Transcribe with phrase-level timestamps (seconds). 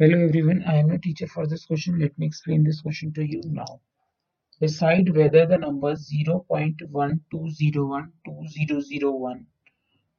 [0.00, 1.98] Hello everyone, I am a teacher for this question.
[1.98, 3.80] Let me explain this question to you now.
[4.60, 8.12] Decide whether the numbers 0.1201, 2001,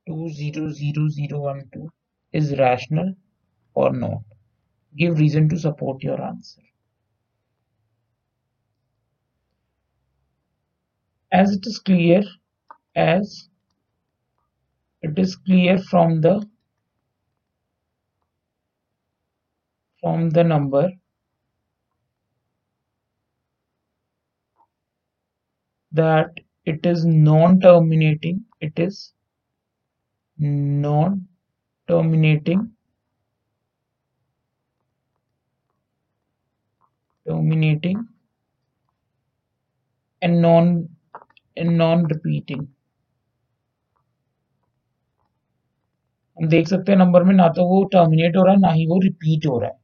[0.06, 1.90] 200012
[2.34, 3.16] is rational
[3.74, 4.24] or not.
[4.98, 6.62] Give reason to support your answer.
[11.32, 12.24] As it is clear,
[12.98, 13.48] as
[15.02, 16.46] it is clear from the
[20.10, 20.92] from the number
[25.92, 26.32] that
[26.66, 29.14] it is non-terminating it is
[30.40, 32.72] non-terminating
[37.26, 38.08] terminating
[40.22, 40.90] and non
[41.58, 42.68] and non-repeating
[46.38, 48.86] हम देख सकते हैं number में ना तो वो terminate हो रहा है ना ही
[48.88, 49.79] वो रिपीट हो रहा है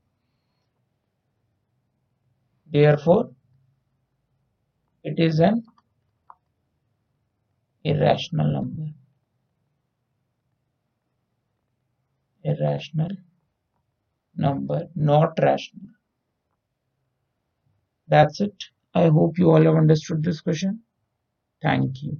[2.76, 3.24] therefore
[5.04, 5.64] it is an
[7.84, 8.88] irrational number.
[12.44, 13.12] Irrational
[14.36, 15.90] number not rational.
[18.08, 18.64] That's it.
[18.94, 20.82] I hope you all have understood this question.
[21.62, 22.20] Thank you